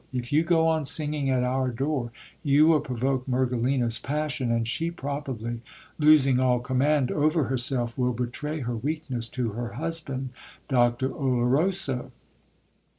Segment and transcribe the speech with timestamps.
[0.11, 2.11] If you go on singing at our door,
[2.41, 5.61] you vill provoke Mergelina's passion; and she probably,
[5.99, 10.29] losing all command over herself, will betray her weakness to her husband,
[10.67, 12.09] Doctor Oloroso.